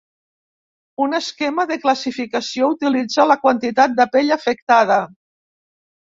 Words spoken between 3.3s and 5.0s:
la quantitat de pell afectada.